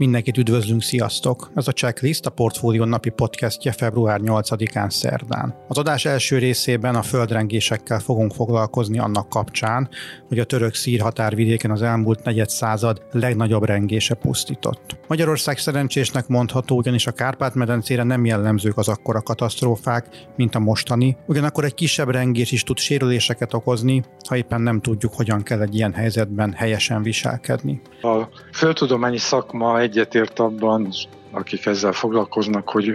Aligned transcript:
Mindenkit 0.00 0.38
üdvözlünk, 0.38 0.82
sziasztok! 0.82 1.50
Ez 1.54 1.68
a 1.68 1.72
Checklist 1.72 2.26
a 2.26 2.30
Portfólió 2.30 2.84
napi 2.84 3.10
podcastje 3.10 3.72
február 3.72 4.20
8-án 4.24 4.90
szerdán. 4.90 5.54
Az 5.68 5.78
adás 5.78 6.04
első 6.04 6.38
részében 6.38 6.94
a 6.94 7.02
földrengésekkel 7.02 7.98
fogunk 7.98 8.32
foglalkozni 8.32 8.98
annak 8.98 9.28
kapcsán, 9.28 9.88
hogy 10.28 10.38
a 10.38 10.44
török 10.44 10.74
szír 10.74 11.00
határvidéken 11.00 11.70
az 11.70 11.82
elmúlt 11.82 12.24
negyed 12.24 12.48
század 12.48 13.02
legnagyobb 13.12 13.64
rengése 13.64 14.14
pusztított. 14.14 14.98
Magyarország 15.08 15.58
szerencsésnek 15.58 16.26
mondható, 16.28 16.76
ugyanis 16.76 17.06
a 17.06 17.12
Kárpát-medencére 17.12 18.02
nem 18.02 18.24
jellemzők 18.24 18.76
az 18.76 18.88
akkora 18.88 19.22
katasztrófák, 19.22 20.08
mint 20.36 20.54
a 20.54 20.58
mostani, 20.58 21.16
ugyanakkor 21.26 21.64
egy 21.64 21.74
kisebb 21.74 22.10
rengés 22.10 22.52
is 22.52 22.62
tud 22.62 22.78
sérüléseket 22.78 23.54
okozni, 23.54 24.02
ha 24.28 24.36
éppen 24.36 24.60
nem 24.60 24.80
tudjuk, 24.80 25.14
hogyan 25.14 25.42
kell 25.42 25.60
egy 25.60 25.74
ilyen 25.74 25.92
helyzetben 25.92 26.52
helyesen 26.52 27.02
viselkedni. 27.02 27.80
A 28.02 28.28
földtudományi 28.52 29.18
szakma 29.18 29.80
egyetért 29.90 30.38
abban, 30.38 30.88
akik 31.30 31.66
ezzel 31.66 31.92
foglalkoznak, 31.92 32.68
hogy 32.68 32.92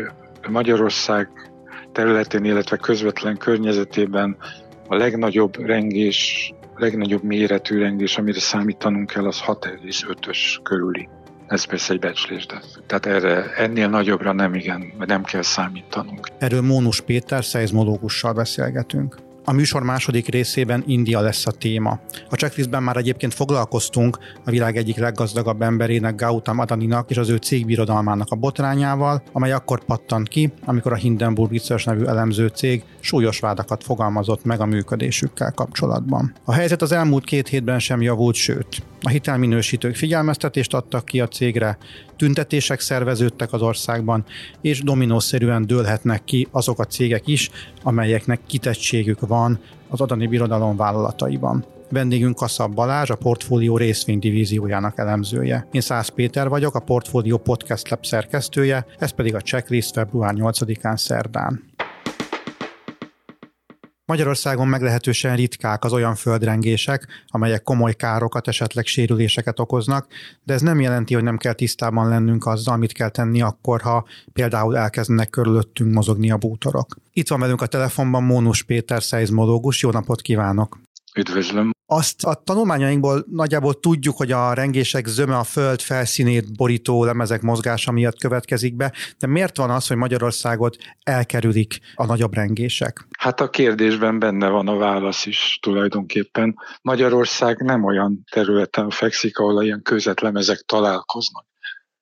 Magyarország 0.49 1.29
területén, 1.91 2.43
illetve 2.43 2.77
közvetlen 2.77 3.37
környezetében 3.37 4.37
a 4.87 4.95
legnagyobb 4.95 5.55
rengés, 5.65 6.53
legnagyobb 6.75 7.23
méretű 7.23 7.79
rengés, 7.79 8.17
amire 8.17 8.39
számítanunk 8.39 9.09
kell, 9.09 9.25
az 9.25 9.41
6,5-ös 9.45 10.37
körüli. 10.63 11.09
Ez 11.47 11.63
persze 11.63 11.93
egy 11.93 11.99
becslés, 11.99 12.45
de 12.45 12.61
tehát 12.87 13.05
erre, 13.05 13.53
ennél 13.55 13.89
nagyobbra 13.89 14.31
nem 14.31 14.53
igen, 14.53 14.93
nem 15.05 15.23
kell 15.23 15.41
számítanunk. 15.41 16.27
Erről 16.37 16.61
Mónus 16.61 17.01
Péter 17.01 17.43
szeizmológussal 17.43 18.33
beszélgetünk. 18.33 19.15
A 19.47 19.51
műsor 19.51 19.83
második 19.83 20.27
részében 20.27 20.83
India 20.87 21.19
lesz 21.19 21.47
a 21.47 21.51
téma. 21.51 21.99
A 22.29 22.35
checklistben 22.35 22.83
már 22.83 22.97
egyébként 22.97 23.33
foglalkoztunk 23.33 24.17
a 24.45 24.49
világ 24.49 24.77
egyik 24.77 24.97
leggazdagabb 24.97 25.61
emberének, 25.61 26.15
Gautam 26.15 26.59
Adaninak 26.59 27.09
és 27.09 27.17
az 27.17 27.29
ő 27.29 27.35
cégbirodalmának 27.35 28.31
a 28.31 28.35
botrányával, 28.35 29.23
amely 29.31 29.51
akkor 29.51 29.85
pattant 29.85 30.27
ki, 30.27 30.53
amikor 30.65 30.91
a 30.91 30.95
Hindenburg 30.95 31.51
Research 31.51 31.85
nevű 31.85 32.03
elemző 32.03 32.47
cég 32.47 32.83
súlyos 32.99 33.39
vádakat 33.39 33.83
fogalmazott 33.83 34.43
meg 34.43 34.59
a 34.61 34.65
működésükkel 34.65 35.51
kapcsolatban. 35.51 36.33
A 36.43 36.53
helyzet 36.53 36.81
az 36.81 36.91
elmúlt 36.91 37.25
két 37.25 37.47
hétben 37.47 37.79
sem 37.79 38.01
javult, 38.01 38.35
sőt, 38.35 38.83
a 39.01 39.09
hitelminősítők 39.09 39.95
figyelmeztetést 39.95 40.73
adtak 40.73 41.05
ki 41.05 41.19
a 41.19 41.27
cégre, 41.27 41.77
tüntetések 42.17 42.79
szerveződtek 42.79 43.53
az 43.53 43.61
országban, 43.61 44.25
és 44.61 44.81
dominószerűen 44.81 45.65
dőlhetnek 45.67 46.23
ki 46.23 46.47
azok 46.51 46.79
a 46.79 46.85
cégek 46.85 47.27
is, 47.27 47.49
amelyeknek 47.83 48.39
kitettségük 48.47 49.19
van 49.19 49.34
az 49.89 50.01
adani 50.01 50.27
birodalom 50.27 50.75
vállalataiban. 50.75 51.65
Vendégünk 51.89 52.35
Kasszab 52.35 52.73
Balázs, 52.73 53.09
a 53.09 53.15
Portfólió 53.15 53.77
részvénydivíziójának 53.77 54.97
elemzője. 54.97 55.67
Én 55.71 55.81
Szász 55.81 56.09
Péter 56.09 56.49
vagyok, 56.49 56.75
a 56.75 56.79
Portfólió 56.79 57.37
Podcast 57.37 57.89
Lab 57.89 58.05
szerkesztője, 58.05 58.85
ez 58.99 59.11
pedig 59.11 59.35
a 59.35 59.41
checklist 59.41 59.93
február 59.93 60.33
8-án 60.37 60.97
szerdán. 60.97 61.63
Magyarországon 64.07 64.67
meglehetősen 64.67 65.35
ritkák 65.35 65.83
az 65.83 65.93
olyan 65.93 66.15
földrengések, 66.15 67.07
amelyek 67.27 67.63
komoly 67.63 67.93
károkat, 67.93 68.47
esetleg 68.47 68.85
sérüléseket 68.85 69.59
okoznak, 69.59 70.07
de 70.43 70.53
ez 70.53 70.61
nem 70.61 70.79
jelenti, 70.79 71.13
hogy 71.13 71.23
nem 71.23 71.37
kell 71.37 71.53
tisztában 71.53 72.09
lennünk 72.09 72.45
azzal, 72.45 72.77
mit 72.77 72.91
kell 72.91 73.09
tenni 73.09 73.41
akkor, 73.41 73.81
ha 73.81 74.05
például 74.33 74.77
elkezdenek 74.77 75.29
körülöttünk 75.29 75.93
mozogni 75.93 76.31
a 76.31 76.37
bútorok. 76.37 76.95
Itt 77.13 77.27
van 77.27 77.39
velünk 77.39 77.61
a 77.61 77.67
telefonban 77.67 78.23
Mónus 78.23 78.63
Péter 78.63 79.03
szeizmológus, 79.03 79.81
jó 79.81 79.91
napot 79.91 80.21
kívánok! 80.21 80.79
Üdvözlöm! 81.15 81.74
Azt 81.87 82.23
a 82.23 82.33
tanulmányainkból 82.33 83.25
nagyjából 83.31 83.79
tudjuk, 83.79 84.17
hogy 84.17 84.31
a 84.31 84.53
rengések 84.53 85.05
zöme 85.05 85.37
a 85.37 85.43
föld 85.43 85.81
felszínét 85.81 86.55
borító 86.55 87.03
lemezek 87.03 87.41
mozgása 87.41 87.91
miatt 87.91 88.19
következik 88.19 88.75
be, 88.75 88.93
de 89.19 89.27
miért 89.27 89.57
van 89.57 89.69
az, 89.69 89.87
hogy 89.87 89.97
Magyarországot 89.97 90.77
elkerülik 91.03 91.79
a 91.95 92.05
nagyobb 92.05 92.33
rengések? 92.33 93.07
Hát 93.17 93.41
a 93.41 93.49
kérdésben 93.49 94.19
benne 94.19 94.49
van 94.49 94.67
a 94.67 94.77
válasz 94.77 95.25
is 95.25 95.59
tulajdonképpen. 95.61 96.55
Magyarország 96.81 97.57
nem 97.61 97.83
olyan 97.83 98.23
területen 98.31 98.89
fekszik, 98.89 99.37
ahol 99.37 99.63
ilyen 99.63 99.81
közvetlemezek 99.81 100.59
találkoznak 100.65 101.45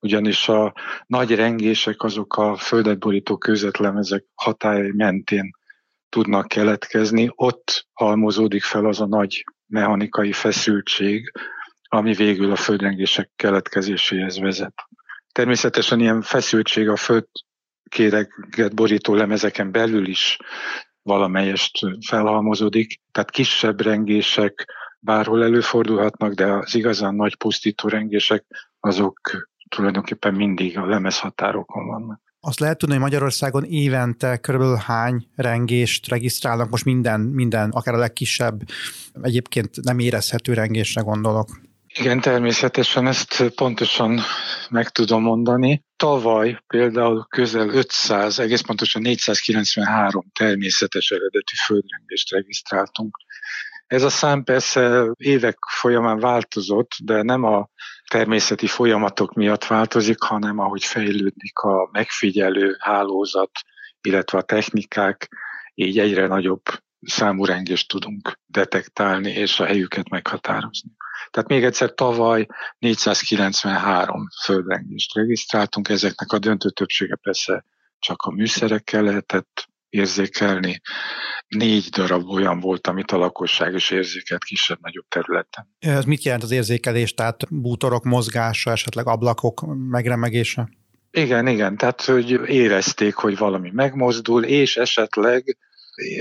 ugyanis 0.04 0.50
a 0.50 0.74
nagy 1.08 1.36
rengések 1.36 2.04
azok 2.04 2.38
a 2.38 2.56
földet 2.56 3.00
borító 3.00 3.38
közvetlemezek 3.38 4.26
hatály 4.36 4.92
mentén 4.96 5.52
tudnak 6.10 6.48
keletkezni, 6.48 7.32
ott 7.36 7.88
halmozódik 7.94 8.64
fel 8.64 8.86
az 8.86 9.02
a 9.02 9.06
nagy 9.06 9.44
mechanikai 9.74 10.32
feszültség, 10.32 11.32
ami 11.90 12.14
végül 12.14 12.52
a 12.52 12.56
földrengések 12.56 13.32
keletkezéséhez 13.36 14.40
vezet. 14.40 14.74
Természetesen 15.32 16.00
ilyen 16.00 16.22
feszültség 16.22 16.90
a 16.90 16.96
földkéreget 16.96 18.76
borító 18.76 19.14
lemezeken 19.16 19.72
belül 19.72 20.08
is 20.08 20.38
valamelyest 21.02 21.80
felhalmozódik, 22.08 23.02
tehát 23.12 23.32
kisebb 23.32 23.82
rengések 23.82 24.68
bárhol 25.00 25.44
előfordulhatnak, 25.44 26.34
de 26.34 26.46
az 26.46 26.76
igazán 26.76 27.16
nagy 27.16 27.38
pusztító 27.38 27.88
rengések 27.88 28.46
azok 28.80 29.20
tulajdonképpen 29.70 30.34
mindig 30.34 30.78
a 30.78 30.86
lemezhatárokon 30.86 31.88
vannak. 31.88 32.22
Azt 32.46 32.60
lehet 32.60 32.78
tudni, 32.78 32.96
hogy 32.96 33.04
Magyarországon 33.04 33.64
évente 33.64 34.38
körülbelül 34.38 34.76
hány 34.76 35.28
rengést 35.36 36.08
regisztrálnak, 36.08 36.70
most 36.70 36.86
minden, 36.86 37.20
minden, 37.20 37.70
akár 37.70 37.94
a 37.94 37.98
legkisebb, 37.98 38.62
egyébként 39.22 39.82
nem 39.82 40.00
érezhető 40.00 40.54
rengésre 40.54 41.02
gondolok. 41.02 41.50
Igen, 41.88 42.22
természetesen 42.22 43.08
ezt 43.08 43.50
pontosan 43.56 44.20
meg 44.70 44.90
tudom 44.90 45.22
mondani. 45.22 45.84
Tavaly 45.96 46.60
például 46.68 47.26
közel 47.30 47.70
500, 47.70 48.40
egész 48.40 48.62
pontosan 48.62 49.02
493 49.02 50.26
természetes 50.40 51.10
eredetű 51.10 51.56
földrengést 51.66 52.32
regisztráltunk. 52.32 53.18
Ez 53.88 54.04
a 54.04 54.10
szám 54.10 54.44
persze 54.44 55.06
évek 55.18 55.58
folyamán 55.70 56.20
változott, 56.20 56.92
de 57.04 57.22
nem 57.22 57.44
a 57.44 57.70
természeti 58.10 58.68
folyamatok 58.68 59.34
miatt 59.34 59.66
változik, 59.66 60.22
hanem 60.22 60.60
ahogy 60.60 60.84
fejlődik 60.84 61.58
a 61.58 61.90
megfigyelő 61.92 62.76
hálózat, 62.80 63.52
illetve 64.02 64.38
a 64.38 64.42
technikák, 64.42 65.30
így 65.74 66.00
egyre 66.00 66.28
nagyobb 66.28 66.62
számú 67.02 67.46
rengést 67.46 67.88
tudunk 67.88 68.40
detektálni 68.46 69.32
és 69.32 69.60
a 69.60 69.66
helyüket 69.66 70.10
meghatározni. 70.10 70.92
Tehát 71.30 71.50
még 71.50 71.64
egyszer 71.64 71.94
tavaly 71.94 72.48
493 72.78 74.28
földrengést 74.44 75.16
regisztráltunk, 75.16 75.90
ezeknek 75.90 76.32
a 76.32 76.40
döntő 76.40 76.70
többsége 76.70 77.16
persze 77.16 77.66
csak 78.00 78.22
a 78.22 78.32
műszerekkel 78.32 79.04
lehetett 79.04 79.68
érzékelni. 79.94 80.82
Négy 81.48 81.90
darab 81.90 82.30
olyan 82.30 82.60
volt, 82.60 82.88
amit 82.88 83.12
a 83.12 83.18
lakosság 83.18 83.74
is 83.74 83.92
érzékelt 83.92 84.44
kisebb-nagyobb 84.44 85.06
területen. 85.08 85.68
Ez 85.80 86.06
mit 86.06 86.24
jelent 86.24 86.44
az 86.44 86.52
érzékelés? 86.52 87.14
Tehát 87.14 87.46
bútorok 87.50 88.04
mozgása, 88.04 88.72
esetleg 88.72 89.08
ablakok 89.08 89.66
megremegése? 89.90 90.70
Igen, 91.12 91.48
igen, 91.48 91.78
tehát 91.78 92.02
hogy 92.02 92.32
érezték, 92.50 93.16
hogy 93.16 93.38
valami 93.38 93.70
megmozdul, 93.74 94.44
és 94.44 94.78
esetleg 94.78 95.58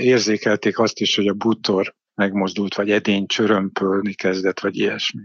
érzékelték 0.01 0.79
azt 0.79 0.99
is, 0.99 1.15
hogy 1.15 1.27
a 1.27 1.33
bútor 1.33 1.95
megmozdult, 2.15 2.75
vagy 2.75 2.91
edény 2.91 3.25
csörömpölni 3.25 4.13
kezdett, 4.13 4.59
vagy 4.59 4.77
ilyesmi. 4.77 5.21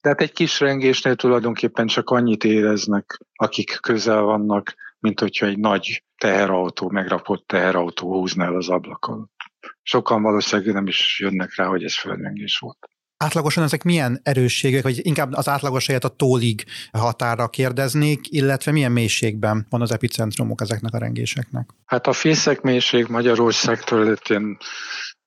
Tehát 0.00 0.20
egy 0.20 0.32
kis 0.32 0.60
rengésnél 0.60 1.14
tulajdonképpen 1.14 1.86
csak 1.86 2.10
annyit 2.10 2.44
éreznek, 2.44 3.18
akik 3.34 3.78
közel 3.80 4.20
vannak, 4.20 4.74
mint 4.98 5.20
hogyha 5.20 5.46
egy 5.46 5.58
nagy 5.58 6.02
teherautó, 6.18 6.90
megrapott 6.90 7.46
teherautó 7.46 8.12
húzna 8.12 8.44
el 8.44 8.56
az 8.56 8.68
ablak 8.68 9.06
alatt. 9.06 9.36
Sokan 9.82 10.22
valószínűleg 10.22 10.74
nem 10.74 10.86
is 10.86 11.20
jönnek 11.20 11.54
rá, 11.56 11.66
hogy 11.66 11.84
ez 11.84 11.98
földrengés 11.98 12.58
volt. 12.58 12.78
Átlagosan 13.24 13.64
ezek 13.64 13.82
milyen 13.82 14.20
erősségek, 14.22 14.82
vagy 14.82 15.06
inkább 15.06 15.32
az 15.32 15.48
átlagos 15.48 15.86
helyet 15.86 16.04
a 16.04 16.08
tólig 16.08 16.64
határa 16.92 17.48
kérdeznék, 17.48 18.20
illetve 18.30 18.72
milyen 18.72 18.92
mélységben 18.92 19.66
van 19.70 19.80
az 19.80 19.92
epicentrumok 19.92 20.60
ezeknek 20.60 20.94
a 20.94 20.98
rengéseknek? 20.98 21.70
Hát 21.84 22.06
a 22.06 22.12
fészek 22.12 22.60
mélység 22.60 23.06
Magyarország 23.06 23.84
területén 23.84 24.56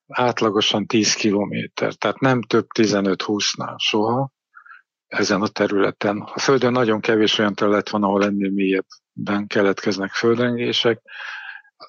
átlagosan 0.08 0.86
10 0.86 1.14
kilométer, 1.14 1.94
tehát 1.94 2.20
nem 2.20 2.42
több 2.42 2.68
15-20-nál 2.80 3.78
soha 3.78 4.32
ezen 5.08 5.42
a 5.42 5.48
területen. 5.48 6.18
A 6.34 6.40
Földön 6.40 6.72
nagyon 6.72 7.00
kevés 7.00 7.38
olyan 7.38 7.56
terület 7.56 7.90
van, 7.90 8.04
ahol 8.04 8.24
ennél 8.24 8.50
mélyebben 9.14 9.48
keletkeznek 9.48 10.12
földrengések. 10.12 11.02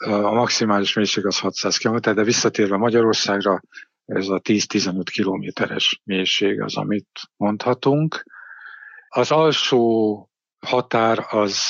A 0.07 0.33
maximális 0.33 0.95
mélység 0.95 1.27
az 1.27 1.39
600 1.39 1.77
km, 1.77 1.97
de 1.97 2.23
visszatérve 2.23 2.77
Magyarországra, 2.77 3.61
ez 4.05 4.29
a 4.29 4.41
10-15 4.41 5.03
kilométeres 5.13 6.01
mélység 6.05 6.61
az, 6.61 6.77
amit 6.77 7.21
mondhatunk. 7.37 8.25
Az 9.09 9.31
alsó 9.31 10.31
határ 10.67 11.27
az 11.29 11.61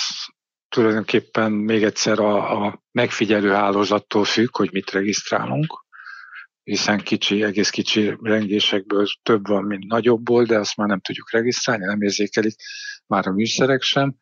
tulajdonképpen 0.68 1.52
még 1.52 1.82
egyszer 1.82 2.18
a, 2.18 2.64
a 2.64 2.82
megfigyelő 2.92 3.50
hálózattól 3.50 4.24
függ, 4.24 4.56
hogy 4.56 4.72
mit 4.72 4.90
regisztrálunk. 4.90 5.80
hiszen 6.62 6.98
kicsi, 6.98 7.42
egész 7.42 7.70
kicsi 7.70 8.16
rengésekből 8.22 9.06
több 9.22 9.46
van, 9.46 9.64
mint 9.64 9.86
nagyobbból, 9.86 10.44
de 10.44 10.58
azt 10.58 10.76
már 10.76 10.88
nem 10.88 11.00
tudjuk 11.00 11.30
regisztrálni, 11.30 11.84
nem 11.84 12.02
érzékelik 12.02 12.54
már 13.06 13.26
a 13.26 13.32
műszerek 13.32 13.82
sem. 13.82 14.16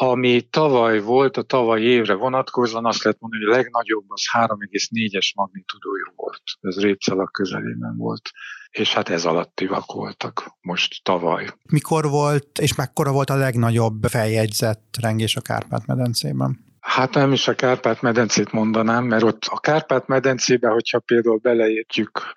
Ami 0.00 0.40
tavaly 0.40 1.00
volt, 1.00 1.36
a 1.36 1.42
tavaly 1.42 1.80
évre 1.80 2.14
vonatkozóan 2.14 2.86
azt 2.86 3.02
lehet 3.02 3.20
mondani, 3.20 3.44
hogy 3.44 3.52
a 3.52 3.56
legnagyobb 3.56 4.04
az 4.08 4.22
3,4-es 4.32 5.34
magnitudójú 5.34 6.04
volt. 6.16 6.42
Ez 6.60 6.80
Répcelak 6.80 7.32
közelében 7.32 7.96
volt. 7.96 8.30
És 8.70 8.94
hát 8.94 9.08
ez 9.08 9.24
alattivak 9.24 9.92
voltak 9.92 10.56
most 10.60 11.04
tavaly. 11.04 11.46
Mikor 11.70 12.08
volt, 12.08 12.58
és 12.58 12.74
mekkora 12.74 13.12
volt 13.12 13.30
a 13.30 13.36
legnagyobb 13.36 14.04
feljegyzett 14.04 14.96
rengés 15.00 15.36
a 15.36 15.40
Kárpát-medencében? 15.40 16.58
Hát 16.80 17.14
nem 17.14 17.32
is 17.32 17.48
a 17.48 17.54
Kárpát-medencét 17.54 18.52
mondanám, 18.52 19.04
mert 19.04 19.22
ott 19.22 19.44
a 19.50 19.60
Kárpát-medencébe, 19.60 20.68
hogyha 20.68 20.98
például 20.98 21.38
beleértjük 21.38 22.32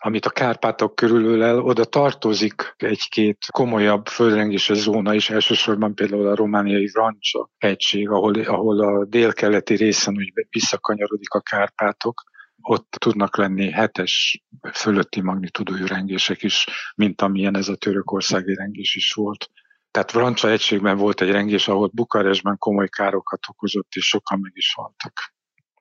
amit 0.00 0.26
a 0.26 0.30
Kárpátok 0.30 0.94
körül 0.94 1.42
el, 1.42 1.58
oda 1.58 1.84
tartozik 1.84 2.74
egy-két 2.76 3.38
komolyabb 3.50 4.06
földrengéses 4.06 4.78
zóna 4.78 5.14
is, 5.14 5.30
elsősorban 5.30 5.94
például 5.94 6.28
a 6.28 6.34
romániai 6.34 6.90
Rancsa 6.92 7.50
egység, 7.58 8.08
ahol, 8.08 8.34
ahol 8.34 8.80
a 8.80 9.04
délkeleti 9.04 9.74
részen 9.74 10.16
úgy 10.16 10.32
visszakanyarodik 10.50 11.30
a 11.30 11.40
Kárpátok, 11.40 12.22
ott 12.60 12.96
tudnak 12.98 13.36
lenni 13.36 13.70
hetes 13.70 14.42
fölötti 14.72 15.20
magnitudójú 15.20 15.86
rengések 15.86 16.42
is, 16.42 16.66
mint 16.96 17.22
amilyen 17.22 17.56
ez 17.56 17.68
a 17.68 17.76
törökországi 17.76 18.54
rengés 18.54 18.96
is 18.96 19.12
volt. 19.12 19.50
Tehát 19.90 20.12
Vrancsa 20.12 20.50
egységben 20.50 20.96
volt 20.96 21.20
egy 21.20 21.30
rengés, 21.30 21.68
ahol 21.68 21.90
Bukarestben 21.92 22.58
komoly 22.58 22.88
károkat 22.88 23.40
okozott, 23.48 23.88
és 23.94 24.06
sokan 24.06 24.38
meg 24.40 24.52
is 24.54 24.74
haltak. 24.74 25.35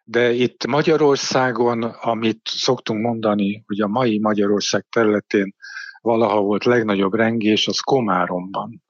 De 0.08 0.32
itt 0.32 0.66
Magyarországon, 0.66 1.84
amit 1.84 2.40
szoktunk 2.44 3.02
mondani, 3.02 3.64
hogy 3.68 3.82
a 3.82 3.88
mai 3.88 4.20
Magyarország 4.20 4.86
területén 4.90 5.56
valaha 6.02 6.42
volt 6.42 6.64
legnagyobb 6.64 7.14
rengés, 7.14 7.68
az 7.68 7.80
Komáromban 7.80 8.84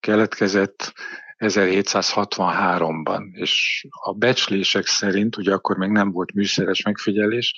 keletkezett 0.00 0.92
1763-ban, 1.38 3.22
és 3.32 3.86
a 3.90 4.12
becslések 4.12 4.86
szerint, 4.86 5.36
ugye 5.36 5.52
akkor 5.52 5.76
még 5.76 5.90
nem 5.90 6.10
volt 6.10 6.32
műszeres 6.32 6.82
megfigyelés, 6.82 7.54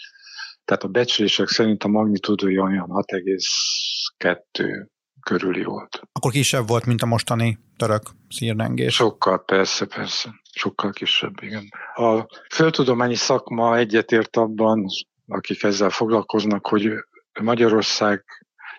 tehát 0.65 0.83
a 0.83 0.89
becslések 0.89 1.49
szerint 1.49 1.85
a 1.85 1.89
magnitúdója 1.89 2.63
olyan 2.63 2.89
6,2 2.89 4.87
körüli 5.21 5.63
volt. 5.63 6.01
Akkor 6.13 6.33
kisebb 6.33 6.69
volt, 6.69 6.87
mint 6.87 7.03
a 7.03 7.07
mostani 7.07 7.59
török 7.77 8.03
szírnengés. 8.29 8.95
Sokkal, 8.95 9.45
persze, 9.45 9.87
persze. 9.87 10.42
Sokkal 10.55 10.91
kisebb, 10.91 11.43
igen. 11.43 11.69
A 11.95 12.27
földtudományi 12.55 13.15
szakma 13.15 13.77
egyetért 13.77 14.37
abban, 14.37 14.87
akik 15.27 15.63
ezzel 15.63 15.91
foglalkoznak, 15.91 16.67
hogy 16.67 16.93
Magyarország 17.41 18.25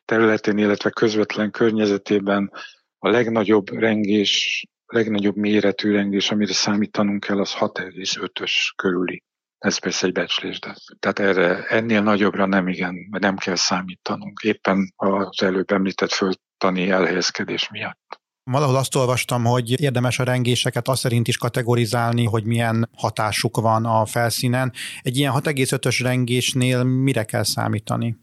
területén, 0.05 0.57
illetve 0.57 0.89
közvetlen 0.89 1.51
környezetében 1.51 2.51
a 2.99 3.09
legnagyobb 3.09 3.69
rengés, 3.69 4.63
legnagyobb 4.85 5.35
méretű 5.35 5.91
rengés, 5.91 6.31
amire 6.31 6.53
számítanunk 6.53 7.23
kell, 7.23 7.39
az 7.39 7.53
6,5-ös 7.53 8.73
körüli. 8.75 9.23
Ez 9.57 9.77
persze 9.77 10.05
egy 10.05 10.11
becslés, 10.11 10.59
de 10.59 10.75
tehát 10.99 11.19
erre, 11.19 11.65
ennél 11.67 12.01
nagyobbra 12.01 12.45
nem 12.45 12.67
igen, 12.67 12.95
nem 13.19 13.37
kell 13.37 13.55
számítanunk, 13.55 14.39
éppen 14.43 14.93
az 14.95 15.41
előbb 15.41 15.71
említett 15.71 16.11
földtani 16.11 16.89
elhelyezkedés 16.89 17.69
miatt. 17.69 18.21
Valahol 18.51 18.75
azt 18.75 18.95
olvastam, 18.95 19.43
hogy 19.43 19.81
érdemes 19.81 20.19
a 20.19 20.23
rengéseket 20.23 20.87
azt 20.87 21.01
szerint 21.01 21.27
is 21.27 21.37
kategorizálni, 21.37 22.25
hogy 22.25 22.45
milyen 22.45 22.89
hatásuk 22.95 23.57
van 23.57 23.85
a 23.85 24.05
felszínen. 24.05 24.73
Egy 25.01 25.17
ilyen 25.17 25.33
6,5-ös 25.35 25.99
rengésnél 26.01 26.83
mire 26.83 27.23
kell 27.23 27.43
számítani? 27.43 28.17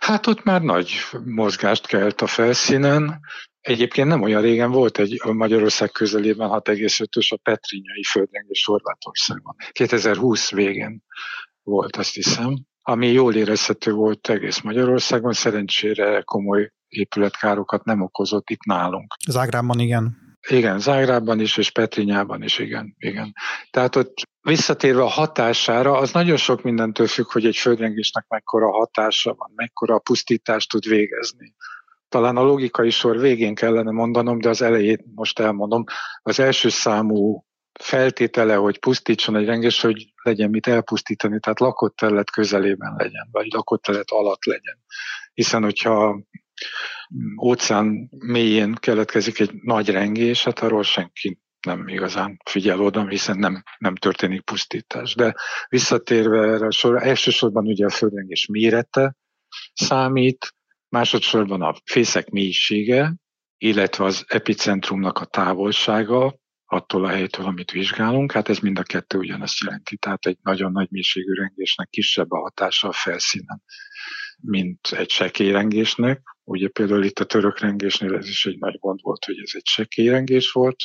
Hát 0.00 0.26
ott 0.26 0.42
már 0.42 0.62
nagy 0.62 0.92
mozgást 1.24 1.86
kelt 1.86 2.20
a 2.20 2.26
felszínen. 2.26 3.20
Egyébként 3.60 4.08
nem 4.08 4.22
olyan 4.22 4.42
régen 4.42 4.70
volt 4.70 4.98
egy 4.98 5.20
Magyarország 5.24 5.90
közelében 5.90 6.48
6,5-ös 6.48 7.28
a 7.28 7.36
Petrinyai 7.36 8.02
földrengés 8.02 8.64
Horvátországban. 8.64 9.56
2020 9.70 10.50
végén 10.50 11.02
volt, 11.62 11.96
azt 11.96 12.14
hiszem 12.14 12.54
ami 12.82 13.06
jól 13.06 13.34
érezhető 13.34 13.92
volt 13.92 14.28
egész 14.28 14.60
Magyarországon, 14.60 15.32
szerencsére 15.32 16.22
komoly 16.24 16.72
épületkárokat 16.92 17.84
nem 17.84 18.00
okozott 18.00 18.50
itt 18.50 18.64
nálunk. 18.64 19.14
Zágrában 19.28 19.78
igen. 19.78 20.16
Igen, 20.48 20.78
Zágrában 20.78 21.40
is, 21.40 21.56
és 21.56 21.70
Petrinyában 21.70 22.42
is, 22.42 22.58
igen, 22.58 22.94
igen. 22.98 23.32
Tehát 23.70 23.96
ott 23.96 24.14
visszatérve 24.40 25.02
a 25.02 25.06
hatására, 25.06 25.96
az 25.96 26.12
nagyon 26.12 26.36
sok 26.36 26.62
mindentől 26.62 27.06
függ, 27.06 27.32
hogy 27.32 27.46
egy 27.46 27.56
földrengésnek 27.56 28.24
mekkora 28.28 28.70
hatása 28.70 29.34
van, 29.34 29.52
mekkora 29.54 29.98
pusztítást 29.98 30.70
tud 30.70 30.88
végezni. 30.88 31.54
Talán 32.08 32.36
a 32.36 32.42
logikai 32.42 32.90
sor 32.90 33.18
végén 33.18 33.54
kellene 33.54 33.90
mondanom, 33.90 34.38
de 34.38 34.48
az 34.48 34.62
elejét 34.62 35.04
most 35.14 35.38
elmondom. 35.38 35.84
Az 36.22 36.40
első 36.40 36.68
számú 36.68 37.44
feltétele, 37.80 38.54
hogy 38.54 38.78
pusztítson 38.78 39.36
egy 39.36 39.46
rengés, 39.46 39.80
hogy 39.80 40.12
legyen 40.22 40.50
mit 40.50 40.66
elpusztítani, 40.66 41.40
tehát 41.40 41.60
lakott 41.60 41.96
terület 41.96 42.30
közelében 42.30 42.94
legyen, 42.96 43.28
vagy 43.30 43.46
lakott 43.50 43.82
terület 43.82 44.10
alatt 44.10 44.44
legyen. 44.44 44.78
Hiszen, 45.34 45.62
hogyha 45.62 46.20
óceán 47.42 48.08
mélyén 48.18 48.74
keletkezik 48.74 49.40
egy 49.40 49.52
nagy 49.62 49.88
rengés, 49.88 50.44
hát 50.44 50.58
arról 50.58 50.82
senki 50.82 51.38
nem 51.66 51.88
igazán 51.88 52.40
figyel 52.44 52.80
oda, 52.80 53.08
hiszen 53.08 53.38
nem, 53.38 53.62
nem 53.78 53.94
történik 53.94 54.40
pusztítás. 54.40 55.14
De 55.14 55.34
visszatérve 55.68 56.38
erre 56.38 56.66
a 56.66 56.70
sor, 56.70 57.02
elsősorban 57.02 57.66
ugye 57.66 57.86
a 57.86 57.90
földrengés 57.90 58.46
mérete 58.46 59.16
számít, 59.72 60.54
másodszorban 60.88 61.62
a 61.62 61.74
fészek 61.84 62.30
mélysége, 62.30 63.14
illetve 63.58 64.04
az 64.04 64.24
epicentrumnak 64.28 65.18
a 65.18 65.24
távolsága, 65.24 66.40
attól 66.72 67.04
a 67.04 67.08
helytől, 67.08 67.46
amit 67.46 67.70
vizsgálunk, 67.70 68.32
hát 68.32 68.48
ez 68.48 68.58
mind 68.58 68.78
a 68.78 68.82
kettő 68.82 69.18
ugyanazt 69.18 69.60
jelenti. 69.64 69.96
Tehát 69.96 70.26
egy 70.26 70.38
nagyon 70.42 70.72
nagy 70.72 70.88
mélységű 70.90 71.32
rengésnek 71.32 71.88
kisebb 71.88 72.30
a 72.30 72.40
hatása 72.40 72.88
a 72.88 72.92
felszínen, 72.92 73.62
mint 74.40 74.86
egy 74.86 75.10
sekélyrengésnek. 75.10 76.22
Ugye 76.44 76.68
például 76.68 77.04
itt 77.04 77.18
a 77.18 77.24
török 77.24 77.58
rengésnél 77.58 78.14
ez 78.14 78.28
is 78.28 78.46
egy 78.46 78.58
nagy 78.58 78.78
gond 78.78 79.00
volt, 79.02 79.24
hogy 79.24 79.38
ez 79.42 79.50
egy 79.54 79.66
sekélyrengés 79.66 80.52
volt, 80.52 80.76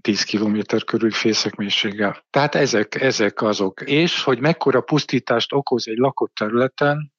10 0.00 0.22
km 0.22 0.58
körül 0.86 1.10
fészek 1.10 1.54
mélységgel. 1.54 2.26
Tehát 2.30 2.54
ezek, 2.54 2.94
ezek 2.94 3.42
azok. 3.42 3.80
És 3.80 4.22
hogy 4.22 4.40
mekkora 4.40 4.80
pusztítást 4.80 5.52
okoz 5.52 5.88
egy 5.88 5.96
lakott 5.96 6.34
területen, 6.34 7.12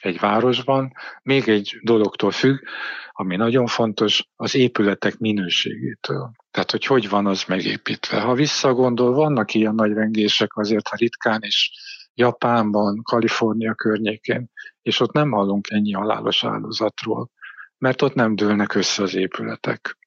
egy 0.00 0.18
városban, 0.18 0.92
még 1.22 1.48
egy 1.48 1.78
dologtól 1.82 2.30
függ, 2.30 2.58
ami 3.12 3.36
nagyon 3.36 3.66
fontos, 3.66 4.28
az 4.36 4.54
épületek 4.54 5.18
minőségétől. 5.18 6.30
Tehát, 6.50 6.70
hogy 6.70 6.84
hogy 6.84 7.08
van 7.08 7.26
az 7.26 7.44
megépítve. 7.44 8.20
Ha 8.20 8.34
visszagondol, 8.34 9.14
vannak 9.14 9.54
ilyen 9.54 9.74
nagy 9.74 9.92
rengések 9.92 10.56
azért, 10.56 10.88
ha 10.88 10.96
ritkán 10.96 11.42
is 11.42 11.70
Japánban, 12.18 13.02
Kalifornia 13.02 13.74
környékén, 13.74 14.50
és 14.82 15.00
ott 15.00 15.12
nem 15.12 15.30
hallunk 15.30 15.66
ennyi 15.70 15.92
halálos 15.92 16.44
áldozatról, 16.44 17.30
mert 17.78 18.02
ott 18.02 18.14
nem 18.14 18.34
dőlnek 18.34 18.74
össze 18.74 19.02
az 19.02 19.14
épületek. 19.14 19.98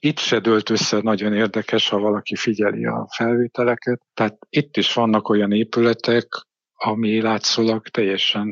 Itt 0.00 0.18
se 0.18 0.38
dőlt 0.38 0.70
össze, 0.70 1.00
nagyon 1.00 1.32
érdekes, 1.32 1.88
ha 1.88 1.98
valaki 1.98 2.36
figyeli 2.36 2.84
a 2.84 3.08
felvételeket. 3.16 4.02
Tehát 4.14 4.36
itt 4.48 4.76
is 4.76 4.92
vannak 4.92 5.28
olyan 5.28 5.52
épületek, 5.52 6.26
ami 6.74 7.20
látszólag 7.20 7.88
teljesen 7.88 8.48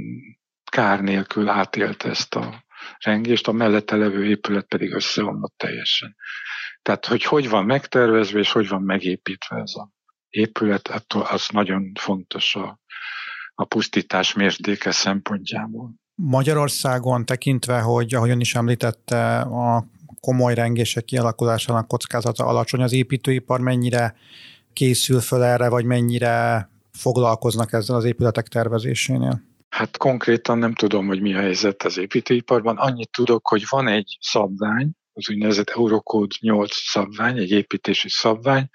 kár 0.70 1.00
nélkül 1.00 1.49
átélte 1.49 2.08
ezt 2.08 2.34
a 2.34 2.64
rengést, 2.99 3.49
a 3.49 3.52
mellette 3.52 3.96
levő 3.96 4.25
épület 4.25 4.66
pedig 4.66 4.92
összeomlott 4.92 5.54
teljesen. 5.56 6.16
Tehát, 6.82 7.06
hogy 7.06 7.23
hogy 7.23 7.49
van 7.49 7.64
megtervezve 7.64 8.38
és 8.38 8.52
hogy 8.52 8.68
van 8.68 8.82
megépítve 8.82 9.56
ez 9.56 9.75
a 9.75 9.92
épület, 10.35 10.88
attól 10.88 11.23
az 11.23 11.49
nagyon 11.53 11.93
fontos 12.00 12.55
a, 12.55 12.79
a 13.55 13.64
pusztítás 13.64 14.33
mértéke 14.33 14.91
szempontjából. 14.91 15.95
Magyarországon 16.14 17.25
tekintve, 17.25 17.81
hogy 17.81 18.14
ahogyan 18.14 18.41
is 18.41 18.55
említette, 18.55 19.41
a 19.41 19.87
komoly 20.21 20.55
rengések 20.55 21.05
kialakulásának 21.05 21.88
kockázata 21.88 22.45
alacsony, 22.45 22.83
az 22.83 22.93
építőipar 22.93 23.61
mennyire 23.61 24.14
készül 24.73 25.21
föl 25.21 25.43
erre, 25.43 25.69
vagy 25.69 25.85
mennyire 25.85 26.69
foglalkoznak 26.93 27.73
ezzel 27.73 27.97
az 27.97 28.05
épületek 28.05 28.49
tervezésénél? 28.49 29.43
Hát 29.69 29.97
konkrétan 29.97 30.59
nem 30.59 30.75
tudom, 30.75 31.07
hogy 31.07 31.21
mi 31.21 31.35
a 31.35 31.38
helyzet 31.38 31.83
az 31.83 31.99
építőiparban. 31.99 32.76
Annyit 32.76 33.11
tudok, 33.11 33.49
hogy 33.49 33.64
van 33.69 33.88
egy 33.88 34.19
szabvány, 34.21 34.91
az 35.12 35.31
úgynevezett 35.31 35.69
Eurocode 35.69 36.35
8 36.41 36.71
szabvány, 36.75 37.38
egy 37.38 37.50
építési 37.50 38.09
szabvány, 38.09 38.71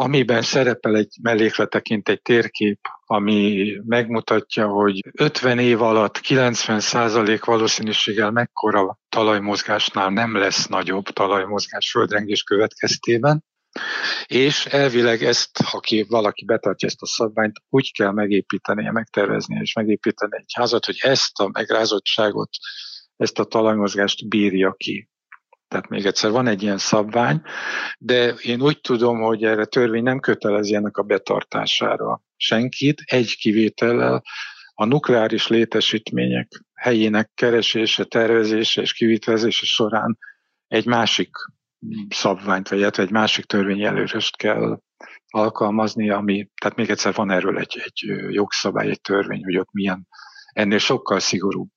amiben 0.00 0.42
szerepel 0.42 0.96
egy 0.96 1.16
mellékleteként 1.22 2.08
egy 2.08 2.22
térkép, 2.22 2.78
ami 3.06 3.72
megmutatja, 3.84 4.68
hogy 4.68 5.00
50 5.12 5.58
év 5.58 5.82
alatt 5.82 6.20
90% 6.28 7.42
valószínűséggel 7.44 8.30
mekkora 8.30 8.98
talajmozgásnál 9.08 10.10
nem 10.10 10.36
lesz 10.36 10.66
nagyobb 10.66 11.04
talajmozgás 11.04 11.90
földrengés 11.90 12.42
következtében, 12.42 13.44
És 14.26 14.66
elvileg 14.66 15.22
ezt, 15.22 15.62
ha 15.62 15.80
ki, 15.80 16.06
valaki 16.08 16.44
betartja 16.44 16.88
ezt 16.88 17.02
a 17.02 17.06
szabványt, 17.06 17.62
úgy 17.68 17.92
kell 17.92 18.12
megépíteni, 18.12 18.90
megtervezni 18.90 19.58
és 19.60 19.72
megépíteni 19.72 20.36
egy 20.36 20.52
házat, 20.54 20.84
hogy 20.84 20.98
ezt 21.00 21.38
a 21.38 21.48
megrázottságot, 21.52 22.50
ezt 23.16 23.38
a 23.38 23.44
talajmozgást 23.44 24.28
bírja 24.28 24.72
ki. 24.72 25.08
Tehát 25.70 25.88
még 25.88 26.06
egyszer 26.06 26.30
van 26.30 26.46
egy 26.46 26.62
ilyen 26.62 26.78
szabvány, 26.78 27.42
de 27.98 28.28
én 28.28 28.62
úgy 28.62 28.80
tudom, 28.80 29.20
hogy 29.20 29.44
erre 29.44 29.64
törvény 29.64 30.02
nem 30.02 30.20
kötelezi 30.20 30.74
ennek 30.74 30.96
a 30.96 31.02
betartására 31.02 32.22
senkit, 32.36 33.02
egy 33.04 33.36
kivétellel, 33.36 34.22
a 34.74 34.84
nukleáris 34.84 35.48
létesítmények 35.48 36.64
helyének 36.74 37.30
keresése, 37.34 38.04
tervezése 38.04 38.80
és 38.80 38.92
kivitelezése 38.92 39.66
során 39.66 40.18
egy 40.68 40.86
másik 40.86 41.30
szabványt, 42.08 42.68
vagy 42.68 42.82
egy 42.82 43.10
másik 43.10 43.44
törvényi 43.44 43.84
előröst 43.84 44.36
kell 44.36 44.80
alkalmazni, 45.28 46.10
ami, 46.10 46.48
tehát 46.60 46.76
még 46.76 46.90
egyszer 46.90 47.14
van 47.14 47.30
erről 47.30 47.58
egy, 47.58 47.80
egy 47.84 48.02
jogszabály, 48.32 48.88
egy 48.88 49.00
törvény, 49.00 49.44
hogy 49.44 49.58
ott 49.58 49.72
milyen, 49.72 50.08
ennél 50.52 50.78
sokkal 50.78 51.20
szigorúbb 51.20 51.70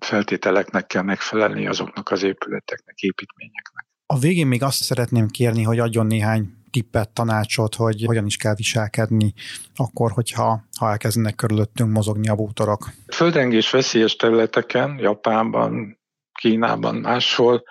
feltételeknek 0.00 0.86
kell 0.86 1.02
megfelelni 1.02 1.66
azoknak 1.66 2.10
az 2.10 2.22
épületeknek, 2.22 2.98
építményeknek. 2.98 3.86
A 4.06 4.18
végén 4.18 4.46
még 4.46 4.62
azt 4.62 4.82
szeretném 4.82 5.28
kérni, 5.28 5.62
hogy 5.62 5.78
adjon 5.78 6.06
néhány 6.06 6.58
tippet, 6.70 7.10
tanácsot, 7.10 7.74
hogy 7.74 8.04
hogyan 8.04 8.26
is 8.26 8.36
kell 8.36 8.54
viselkedni 8.54 9.32
akkor, 9.76 10.10
hogyha 10.10 10.64
ha 10.78 10.90
elkezdenek 10.90 11.34
körülöttünk 11.34 11.92
mozogni 11.92 12.28
a 12.28 12.34
bútorok. 12.34 12.90
Földrengés 13.12 13.70
veszélyes 13.70 14.16
területeken, 14.16 14.98
Japánban, 14.98 15.98
Kínában, 16.32 16.94
máshol 16.94 17.62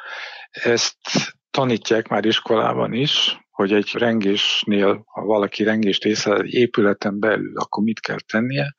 ezt 0.51 0.97
tanítják 1.51 2.07
már 2.07 2.25
iskolában 2.25 2.93
is, 2.93 3.37
hogy 3.51 3.73
egy 3.73 3.89
rengésnél, 3.93 5.03
ha 5.05 5.21
valaki 5.21 5.63
rengést 5.63 6.05
észlel 6.05 6.41
egy 6.41 6.53
épületen 6.53 7.19
belül, 7.19 7.57
akkor 7.57 7.83
mit 7.83 7.99
kell 7.99 8.17
tennie, 8.31 8.75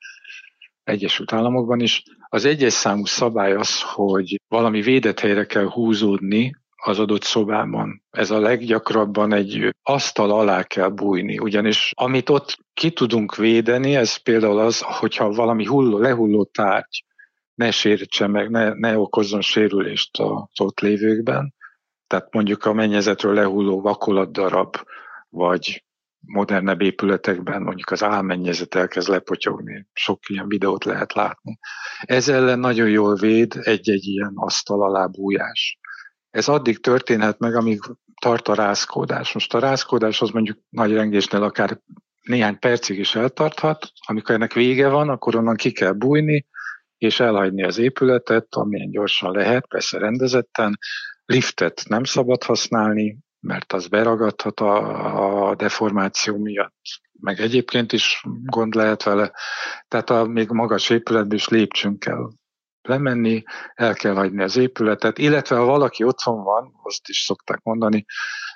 Egyesült 0.89 1.33
Államokban 1.33 1.79
is. 1.79 2.03
Az 2.29 2.45
egyes 2.45 2.73
számú 2.73 3.05
szabály 3.05 3.53
az, 3.53 3.81
hogy 3.81 4.41
valami 4.47 4.81
védett 4.81 5.19
helyre 5.19 5.45
kell 5.45 5.65
húzódni 5.65 6.55
az 6.75 6.99
adott 6.99 7.23
szobában. 7.23 8.03
Ez 8.11 8.31
a 8.31 8.39
leggyakrabban 8.39 9.33
egy 9.33 9.75
asztal 9.83 10.31
alá 10.31 10.63
kell 10.63 10.89
bújni, 10.89 11.39
ugyanis 11.39 11.91
amit 11.95 12.29
ott 12.29 12.57
ki 12.73 12.91
tudunk 12.91 13.35
védeni, 13.35 13.95
ez 13.95 14.15
például 14.15 14.59
az, 14.59 14.81
hogyha 14.81 15.33
valami 15.33 15.65
hulló, 15.65 15.97
lehulló 15.97 16.43
tárgy 16.43 17.03
ne 17.53 17.71
sértse 17.71 18.27
meg, 18.27 18.49
ne, 18.49 18.73
ne 18.73 18.97
okozzon 18.97 19.41
sérülést 19.41 20.19
az 20.19 20.61
ott 20.61 20.79
lévőkben, 20.79 21.53
tehát 22.07 22.33
mondjuk 22.33 22.65
a 22.65 22.73
mennyezetről 22.73 23.33
lehulló 23.33 23.81
vakolatdarab, 23.81 24.75
vagy 25.29 25.83
modernebb 26.19 26.81
épületekben 26.81 27.61
mondjuk 27.61 27.91
az 27.91 28.03
álmennyezet 28.03 28.75
elkezd 28.75 29.09
lepotyogni, 29.09 29.87
sok 29.93 30.19
ilyen 30.29 30.47
videót 30.47 30.83
lehet 30.83 31.13
látni. 31.13 31.59
Ez 31.99 32.29
ellen 32.29 32.59
nagyon 32.59 32.89
jól 32.89 33.15
véd 33.15 33.53
egy-egy 33.61 34.05
ilyen 34.05 34.31
asztal 34.35 34.83
alá 34.83 35.05
bújás. 35.05 35.79
Ez 36.29 36.47
addig 36.47 36.79
történhet 36.79 37.39
meg, 37.39 37.55
amíg 37.55 37.79
tart 38.21 38.47
a 38.47 38.53
rázkódás. 38.53 39.33
Most 39.33 39.53
a 39.53 39.59
rázkódás 39.59 40.21
az 40.21 40.29
mondjuk 40.29 40.57
nagy 40.69 40.93
rengésnél 40.93 41.43
akár 41.43 41.79
néhány 42.21 42.59
percig 42.59 42.99
is 42.99 43.15
eltarthat, 43.15 43.91
amikor 44.07 44.35
ennek 44.35 44.53
vége 44.53 44.87
van, 44.87 45.09
akkor 45.09 45.35
onnan 45.35 45.55
ki 45.55 45.71
kell 45.71 45.91
bújni, 45.91 46.45
és 46.97 47.19
elhagyni 47.19 47.63
az 47.63 47.77
épületet, 47.77 48.47
amilyen 48.49 48.91
gyorsan 48.91 49.31
lehet, 49.31 49.67
persze 49.67 49.97
rendezetten. 49.97 50.79
Liftet 51.25 51.83
nem 51.87 52.03
szabad 52.03 52.43
használni, 52.43 53.17
mert 53.39 53.73
az 53.73 53.87
beragadhat 53.87 54.59
a, 54.59 54.75
a 55.38 55.38
deformáció 55.55 56.37
miatt, 56.37 56.83
meg 57.19 57.39
egyébként 57.39 57.91
is 57.91 58.23
gond 58.45 58.73
lehet 58.73 59.03
vele. 59.03 59.31
Tehát 59.87 60.09
a 60.09 60.25
még 60.25 60.49
magas 60.49 60.89
épületben 60.89 61.37
is 61.37 61.47
lépcsőn 61.47 61.97
kell 61.97 62.29
lemenni, 62.81 63.43
el 63.73 63.93
kell 63.93 64.13
hagyni 64.13 64.43
az 64.43 64.57
épületet, 64.57 65.17
illetve 65.17 65.55
ha 65.55 65.65
valaki 65.65 66.03
otthon 66.03 66.43
van, 66.43 66.73
azt 66.83 67.09
is 67.09 67.17
szokták 67.17 67.59
mondani, 67.63 68.05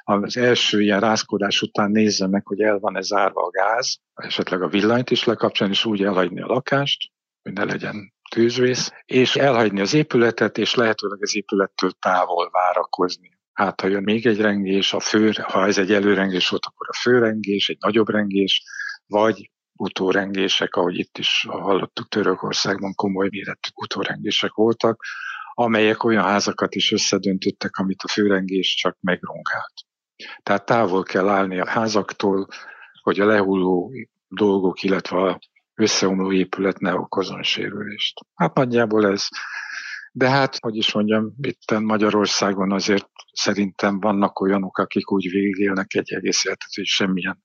az 0.04 0.38
első 0.38 0.82
ilyen 0.82 1.00
rázkodás 1.00 1.62
után 1.62 1.92
nézze 1.92 2.28
meg, 2.28 2.48
hogy 2.48 2.62
el 2.62 2.80
van-e 2.80 3.02
zárva 3.02 3.44
a 3.44 3.50
gáz, 3.50 3.98
esetleg 4.14 4.62
a 4.62 4.68
villanyt 4.68 5.12
is 5.12 5.24
lekapcsolni, 5.24 5.74
és 5.74 5.86
úgy 5.86 6.04
elhagyni 6.04 6.42
a 6.42 6.46
lakást, 6.46 7.12
hogy 7.42 7.54
ne 7.54 7.64
legyen 7.64 8.14
tűzvész, 8.30 8.92
és 9.06 9.36
elhagyni 9.36 9.82
az 9.82 9.94
épületet, 9.94 10.58
és 10.58 10.76
lehetőleg 10.76 11.22
az 11.22 11.36
épülettől 11.36 11.92
távol 11.92 12.50
várakozni. 12.52 13.33
Hát, 13.54 13.82
ha 13.82 13.88
jön 13.88 14.04
még 14.04 14.26
egy 14.26 14.42
rengés, 14.42 14.94
a 14.94 15.00
fő, 15.00 15.32
ha 15.32 15.66
ez 15.66 15.78
egy 15.78 15.92
előrengés 15.92 16.50
volt, 16.50 16.66
akkor 16.66 16.88
a 16.90 16.98
főrengés, 16.98 17.70
egy 17.70 17.78
nagyobb 17.80 18.10
rengés, 18.10 18.64
vagy 19.08 19.52
utórengések, 19.76 20.76
ahogy 20.76 20.98
itt 20.98 21.18
is 21.18 21.46
hallottuk 21.50 22.08
Törökországban 22.08 22.94
komoly 22.94 23.28
méretű 23.32 23.70
utórengések 23.76 24.54
voltak, 24.54 25.04
amelyek 25.54 26.04
olyan 26.04 26.24
házakat 26.24 26.76
is 26.76 26.92
összedöntöttek, 26.92 27.78
amit 27.78 28.02
a 28.04 28.08
főrengés 28.08 28.76
csak 28.76 28.98
megrongált. 29.00 29.74
Tehát 30.44 30.66
távol 30.66 31.04
kell 31.04 31.30
állni 31.30 31.60
a 31.60 31.70
házaktól, 31.70 32.48
hogy 33.02 33.20
a 33.20 33.26
lehulló 33.26 33.92
dolgok, 34.28 34.84
illetve 34.84 35.18
a 35.18 35.40
összeomló 35.74 36.32
épület 36.32 36.80
ne 36.80 36.94
okozon 36.96 37.44
sérülést. 37.44 38.20
Hát 38.36 38.54
nagyjából 38.54 39.08
ez. 39.08 39.28
De 40.12 40.30
hát, 40.30 40.58
hogy 40.60 40.76
is 40.76 40.94
mondjam, 40.94 41.34
itt 41.42 41.80
Magyarországon 41.80 42.72
azért 42.72 43.10
szerintem 43.34 44.00
vannak 44.00 44.40
olyanok, 44.40 44.78
akik 44.78 45.12
úgy 45.12 45.30
végigélnek 45.32 45.94
egy 45.94 46.14
egész 46.14 46.46
életet, 46.46 46.74
hogy 46.76 46.86
semmilyen 46.86 47.44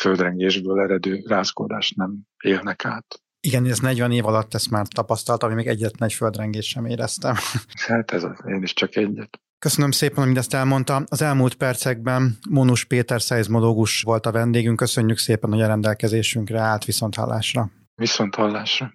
földrengésből 0.00 0.80
eredő 0.80 1.22
rázkódást 1.26 1.96
nem 1.96 2.18
élnek 2.44 2.84
át. 2.84 3.22
Igen, 3.40 3.66
ez 3.66 3.78
40 3.78 4.12
év 4.12 4.26
alatt 4.26 4.54
ezt 4.54 4.70
már 4.70 4.86
tapasztaltam, 4.88 5.52
még 5.52 5.66
egyetlen 5.66 6.08
egy 6.08 6.14
földrengést 6.14 6.68
sem 6.68 6.86
éreztem. 6.86 7.34
Hát 7.86 8.10
ez 8.10 8.24
az, 8.24 8.38
én 8.46 8.62
is 8.62 8.72
csak 8.72 8.96
egyet. 8.96 9.38
Köszönöm 9.58 9.90
szépen, 9.90 10.16
hogy 10.16 10.26
mindezt 10.26 10.54
elmondta. 10.54 11.04
Az 11.08 11.22
elmúlt 11.22 11.54
percekben 11.54 12.38
Mónus 12.50 12.84
Péter 12.84 13.22
szeizmológus 13.22 14.02
volt 14.02 14.26
a 14.26 14.32
vendégünk. 14.32 14.76
Köszönjük 14.76 15.18
szépen, 15.18 15.50
hogy 15.50 15.60
a 15.60 15.66
rendelkezésünkre 15.66 16.60
állt 16.60 16.84
viszont 16.84 17.14
hallásra. 17.14 17.70
Viszont 17.94 18.34
hallásra. 18.34 18.92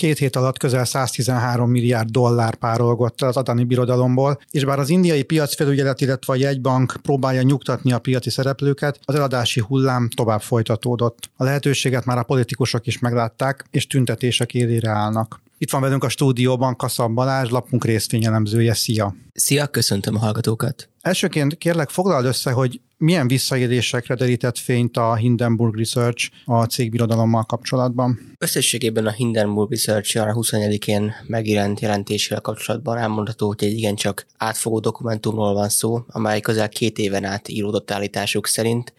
Két 0.00 0.18
hét 0.18 0.36
alatt 0.36 0.58
közel 0.58 0.84
113 0.84 1.70
milliárd 1.70 2.10
dollár 2.10 2.54
párolgott 2.54 3.22
az 3.22 3.36
adani 3.36 3.64
birodalomból, 3.64 4.40
és 4.50 4.64
bár 4.64 4.78
az 4.78 4.88
indiai 4.88 5.22
piacfelügyelet, 5.22 6.00
illetve 6.00 6.32
a 6.32 6.36
jegybank 6.36 6.96
próbálja 7.02 7.42
nyugtatni 7.42 7.92
a 7.92 7.98
piaci 7.98 8.30
szereplőket, 8.30 9.00
az 9.04 9.14
eladási 9.14 9.60
hullám 9.60 10.08
tovább 10.16 10.40
folytatódott. 10.40 11.30
A 11.36 11.44
lehetőséget 11.44 12.04
már 12.04 12.18
a 12.18 12.22
politikusok 12.22 12.86
is 12.86 12.98
meglátták, 12.98 13.64
és 13.70 13.86
tüntetések 13.86 14.54
élére 14.54 14.90
állnak. 14.90 15.40
Itt 15.62 15.70
van 15.70 15.80
velünk 15.80 16.04
a 16.04 16.08
stúdióban 16.08 16.76
Kaszab 16.76 17.14
Balázs, 17.14 17.50
lapunk 17.50 17.84
részvényelemzője. 17.84 18.74
Szia! 18.74 19.14
Szia, 19.32 19.66
köszöntöm 19.66 20.14
a 20.14 20.18
hallgatókat! 20.18 20.88
Elsőként 21.00 21.58
kérlek 21.58 21.88
foglald 21.88 22.24
össze, 22.24 22.50
hogy 22.50 22.80
milyen 22.96 23.28
visszaélésekre 23.28 24.14
derített 24.14 24.58
fényt 24.58 24.96
a 24.96 25.14
Hindenburg 25.14 25.76
Research 25.76 26.30
a 26.44 26.64
cégbirodalommal 26.64 27.44
kapcsolatban? 27.44 28.34
Összességében 28.38 29.06
a 29.06 29.10
Hindenburg 29.10 29.70
Research 29.70 30.20
a 30.20 30.32
24-én 30.32 31.12
megjelent 31.26 31.80
jelentésével 31.80 32.40
kapcsolatban 32.40 32.98
elmondható, 32.98 33.46
hogy 33.46 33.64
egy 33.64 33.76
igencsak 33.76 34.26
átfogó 34.36 34.80
dokumentumról 34.80 35.54
van 35.54 35.68
szó, 35.68 36.04
amely 36.06 36.40
közel 36.40 36.68
két 36.68 36.98
éven 36.98 37.24
át 37.24 37.48
íródott 37.48 37.90
állításuk 37.90 38.46
szerint, 38.46 38.92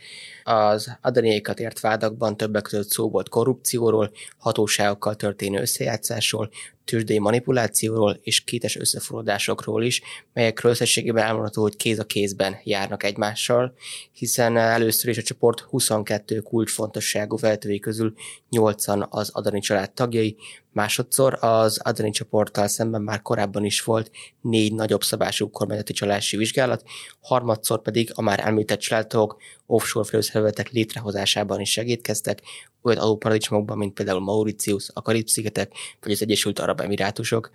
az 0.44 0.98
adaniékat 1.02 1.60
ért 1.60 1.80
vádakban 1.80 2.38
többek 2.38 2.64
között 2.64 2.90
szó 2.90 3.10
volt 3.10 3.30
korrupcióról, 3.30 4.12
hatóságokkal 4.38 5.16
történő 5.16 5.62
összejátszásról, 5.62 6.50
tőzsdei 6.86 7.20
manipulációról 7.20 8.20
és 8.22 8.44
kétes 8.44 8.76
összeforodásokról 8.76 9.84
is, 9.84 10.02
melyekről 10.34 10.72
összességében 10.72 11.24
elmondható, 11.24 11.62
hogy 11.62 11.76
kéz 11.76 12.00
a 12.00 12.04
kézben 12.04 12.56
járnak 12.64 13.04
egymással, 13.04 13.74
hiszen 14.12 14.58
először 14.58 15.10
is 15.10 15.18
a 15.18 15.22
csoport 15.22 15.60
22 15.60 16.40
kulcsfontosságú 16.40 17.38
vezetői 17.38 17.80
közül 17.80 18.14
8-an 18.52 19.10
az 19.10 19.30
Adani 19.30 19.60
család 19.60 19.92
tagjai, 19.92 20.38
Másodszor 20.74 21.38
az 21.40 21.80
Adani 21.84 22.10
csoporttal 22.10 22.68
szemben 22.68 23.02
már 23.02 23.22
korábban 23.22 23.66
is 23.66 23.82
volt 23.82 24.12
négy 24.42 24.74
nagyobb 24.74 25.04
szabású 25.04 25.50
kormányzati 25.50 25.94
csalási 25.94 26.38
vizsgálat, 26.38 26.84
harmadszor 27.22 27.82
pedig 27.82 28.12
a 28.14 28.22
már 28.22 28.40
említett 28.40 28.80
családok 28.80 29.42
offshore 29.66 30.08
felőszervezetek 30.08 30.70
létrehozásában 30.70 31.60
is 31.60 31.72
segítkeztek, 31.72 32.42
olyan 32.82 32.98
adóparadicsomokban, 32.98 33.78
mint 33.78 33.94
például 33.94 34.20
Mauritius, 34.20 34.90
a 34.94 35.02
Karib-szigetek 35.02 35.72
vagy 36.02 36.12
az 36.12 36.22
Egyesült 36.22 36.60
Arab 36.60 36.71
Emirátusok, 36.80 37.52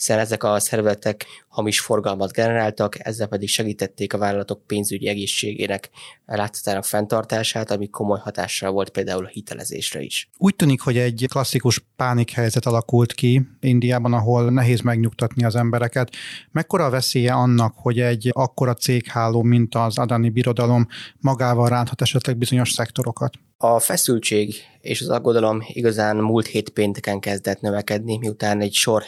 hiszen 0.00 0.18
ezek 0.18 0.44
a 0.44 0.60
szervezetek 0.60 1.26
hamis 1.48 1.80
forgalmat 1.80 2.32
generáltak, 2.32 3.06
ezzel 3.06 3.26
pedig 3.26 3.48
segítették 3.48 4.12
a 4.12 4.18
vállalatok 4.18 4.66
pénzügyi 4.66 5.08
egészségének 5.08 5.90
látszatának 6.26 6.84
fenntartását, 6.84 7.70
ami 7.70 7.88
komoly 7.88 8.18
hatással 8.18 8.70
volt 8.70 8.90
például 8.90 9.24
a 9.24 9.28
hitelezésre 9.28 10.00
is. 10.00 10.30
Úgy 10.36 10.56
tűnik, 10.56 10.80
hogy 10.80 10.96
egy 10.96 11.26
klasszikus 11.28 11.84
pánikhelyzet 11.96 12.38
helyzet 12.40 12.66
alakult 12.66 13.12
ki 13.12 13.42
Indiában, 13.60 14.12
ahol 14.12 14.50
nehéz 14.50 14.80
megnyugtatni 14.80 15.44
az 15.44 15.56
embereket. 15.56 16.10
Mekkora 16.50 16.84
a 16.84 16.90
veszélye 16.90 17.32
annak, 17.32 17.74
hogy 17.76 18.00
egy 18.00 18.30
akkora 18.32 18.74
cégháló, 18.74 19.42
mint 19.42 19.74
az 19.74 19.98
Adani 19.98 20.30
birodalom 20.30 20.86
magával 21.18 21.68
ránthat 21.68 22.00
esetleg 22.00 22.36
bizonyos 22.36 22.72
szektorokat? 22.72 23.32
A 23.56 23.78
feszültség 23.78 24.54
és 24.80 25.00
az 25.00 25.08
aggodalom 25.08 25.62
igazán 25.66 26.16
múlt 26.16 26.46
hét 26.46 26.68
pénteken 26.68 27.20
kezdett 27.20 27.60
növekedni, 27.60 28.18
miután 28.18 28.60
egy 28.60 28.72
sor 28.72 29.02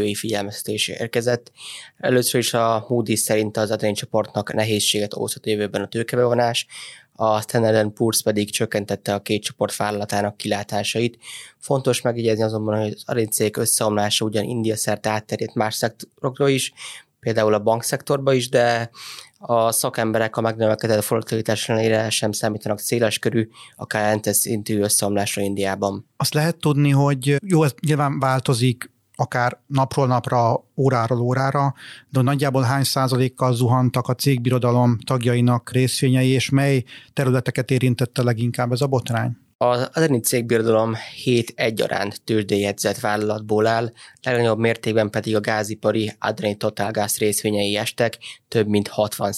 hitelminősítői 0.00 0.14
figyelmeztetés 0.14 0.88
érkezett. 0.88 1.52
Először 1.96 2.40
is 2.40 2.54
a 2.54 2.86
Moody's 2.88 3.14
szerint 3.16 3.56
az 3.56 3.70
Adani 3.70 3.92
csoportnak 3.92 4.52
nehézséget 4.52 5.14
okozhat 5.14 5.46
jövőben 5.46 5.82
a 5.82 5.88
tőkebevonás, 5.88 6.66
a 7.12 7.40
Standard 7.40 7.92
Poor's 7.94 8.20
pedig 8.24 8.50
csökkentette 8.50 9.14
a 9.14 9.22
két 9.22 9.42
csoport 9.42 9.76
vállalatának 9.76 10.36
kilátásait. 10.36 11.18
Fontos 11.58 12.00
megjegyezni 12.00 12.42
azonban, 12.42 12.80
hogy 12.80 12.92
az 12.92 13.02
arincék 13.06 13.56
összeomlása 13.56 14.24
ugyan 14.24 14.44
India 14.44 14.76
szerte 14.76 15.10
átterjedt 15.10 15.54
más 15.54 15.74
szektorokra 15.74 16.48
is, 16.48 16.72
például 17.20 17.54
a 17.54 17.58
bankszektorba 17.58 18.32
is, 18.32 18.48
de 18.48 18.90
a 19.38 19.72
szakemberek 19.72 20.36
a 20.36 20.40
megnövekedett 20.40 21.06
volatilitás 21.06 21.68
ellenére 21.68 22.10
sem 22.10 22.32
számítanak 22.32 22.78
széles 22.78 23.18
körű, 23.18 23.48
akár 23.76 24.12
entes 24.12 24.36
szintű 24.36 24.80
összeomlásra 24.80 25.42
Indiában. 25.42 26.06
Azt 26.16 26.34
lehet 26.34 26.56
tudni, 26.56 26.90
hogy 26.90 27.36
jó, 27.46 27.62
ez 27.64 27.74
nyilván 27.80 28.18
változik 28.18 28.90
akár 29.20 29.58
napról 29.66 30.06
napra, 30.06 30.64
óráról 30.76 31.20
órára, 31.20 31.74
de 32.08 32.20
nagyjából 32.20 32.62
hány 32.62 32.84
százalékkal 32.84 33.54
zuhantak 33.54 34.08
a 34.08 34.14
cégbirodalom 34.14 34.98
tagjainak 34.98 35.70
részvényei, 35.70 36.28
és 36.28 36.50
mely 36.50 36.84
területeket 37.12 37.70
érintette 37.70 38.22
leginkább 38.22 38.72
ez 38.72 38.80
a 38.80 38.86
botrány? 38.86 39.36
Az 39.62 39.88
Adani 39.92 40.20
cégbirodalom 40.20 40.94
7 41.14 41.52
egyaránt 41.56 42.22
tőzsdéjegyzett 42.24 42.98
vállalatból 42.98 43.66
áll, 43.66 43.92
legnagyobb 44.22 44.58
mértékben 44.58 45.10
pedig 45.10 45.36
a 45.36 45.40
gázipari 45.40 46.12
Adani 46.18 46.54
Total 46.56 46.90
Gas 46.90 47.18
részvényei 47.18 47.76
estek, 47.76 48.18
több 48.48 48.66
mint 48.66 48.88
60 48.88 49.32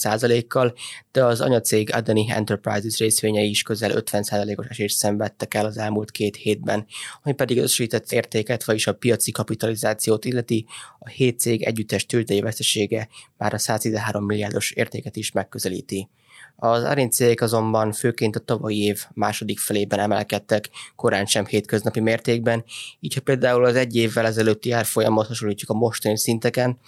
kal 0.49 0.75
de 1.13 1.25
az 1.25 1.41
anyacég 1.41 1.95
Adani 1.95 2.31
Enterprises 2.31 2.99
részvényei 2.99 3.49
is 3.49 3.63
közel 3.63 3.91
50 3.91 4.25
os 4.57 4.67
esést 4.67 4.97
szenvedtek 4.97 5.55
el 5.55 5.67
az 5.67 5.79
elmúlt 5.79 6.11
két 6.11 6.37
hétben, 6.37 6.87
ami 7.23 7.35
pedig 7.35 7.59
összesített 7.59 8.13
értéket, 8.13 8.65
vagyis 8.65 8.87
a 8.87 8.95
piaci 8.95 9.31
kapitalizációt 9.31 10.25
illeti, 10.25 10.67
a 10.99 11.09
7 11.09 11.41
cég 11.41 11.63
együttes 11.63 12.07
tőzsdei 12.07 12.41
vesztesége 12.41 13.09
már 13.37 13.55
a 13.55 13.59
113 13.59 14.25
milliárdos 14.25 14.71
értéket 14.71 15.17
is 15.17 15.33
megközelíti. 15.33 16.09
Az 16.57 16.83
arincék 16.83 17.43
azonban 17.43 17.93
főként 17.93 18.37
a 18.37 18.41
tavalyi 18.41 18.83
év 18.83 19.05
második 19.15 19.59
felében 19.59 19.99
emelkedtek, 19.99 20.69
korán 20.97 21.27
sem 21.27 21.47
hétköznapi 21.47 22.01
mértékben, 22.01 22.65
így 23.01 23.15
ha 23.15 23.21
például 23.21 23.65
az 23.65 23.75
egy 23.75 23.97
évvel 23.97 24.27
ezelőtti 24.27 24.73
árfolyamot 24.73 25.27
hasonlítjuk 25.27 25.71
a 25.71 25.75
mostani 25.75 26.19
szinteken, 26.19 26.79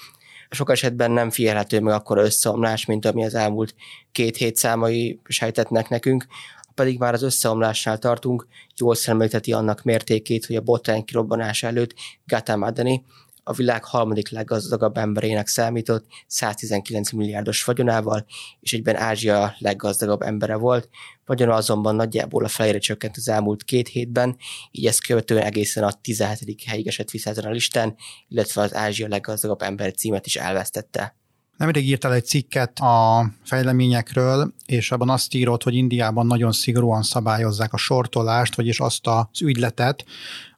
sok 0.50 0.70
esetben 0.70 1.10
nem 1.10 1.30
figyelhető 1.30 1.80
meg 1.80 1.94
akkor 1.94 2.18
összeomlás, 2.18 2.84
mint 2.84 3.04
ami 3.04 3.24
az 3.24 3.34
elmúlt 3.34 3.74
két 4.12 4.36
hét 4.36 4.56
számai 4.56 5.20
sejtetnek 5.24 5.88
nekünk, 5.88 6.26
pedig 6.74 6.98
már 6.98 7.14
az 7.14 7.22
összeomlásnál 7.22 7.98
tartunk, 7.98 8.46
jól 8.76 8.94
szemlélteti 8.94 9.52
annak 9.52 9.82
mértékét, 9.82 10.46
hogy 10.46 10.56
a 10.56 10.60
botrány 10.60 11.04
kirobbanása 11.04 11.66
előtt 11.66 11.94
Gata 12.26 12.56
Madani, 12.56 13.04
a 13.44 13.52
világ 13.52 13.84
harmadik 13.84 14.28
leggazdagabb 14.28 14.96
emberének 14.96 15.46
számított 15.46 16.06
119 16.26 17.10
milliárdos 17.10 17.64
vagyonával, 17.64 18.26
és 18.60 18.72
egyben 18.72 18.96
Ázsia 18.96 19.54
leggazdagabb 19.58 20.22
embere 20.22 20.54
volt. 20.54 20.88
Vagyona 21.26 21.54
azonban 21.54 21.94
nagyjából 21.94 22.44
a 22.44 22.48
felére 22.48 22.78
csökkent 22.78 23.16
az 23.16 23.28
elmúlt 23.28 23.64
két 23.64 23.88
hétben, 23.88 24.36
így 24.70 24.86
ezt 24.86 25.06
követően 25.06 25.42
egészen 25.42 25.84
a 25.84 25.92
17. 25.92 26.62
helyig 26.66 26.86
esett 26.86 27.10
vissza 27.10 27.30
ezen 27.30 27.44
a 27.44 27.50
listán, 27.50 27.96
illetve 28.28 28.62
az 28.62 28.74
Ázsia 28.74 29.08
leggazdagabb 29.08 29.62
ember 29.62 29.94
címet 29.94 30.26
is 30.26 30.36
elvesztette. 30.36 31.16
Nemrég 31.56 31.88
írtál 31.88 32.12
egy 32.12 32.24
cikket 32.24 32.78
a 32.78 33.26
fejleményekről, 33.44 34.52
és 34.66 34.92
abban 34.92 35.10
azt 35.10 35.34
írod, 35.34 35.62
hogy 35.62 35.74
Indiában 35.74 36.26
nagyon 36.26 36.52
szigorúan 36.52 37.02
szabályozzák 37.02 37.72
a 37.72 37.76
sortolást, 37.76 38.54
vagyis 38.54 38.80
azt 38.80 39.06
az 39.06 39.42
ügyletet, 39.42 40.04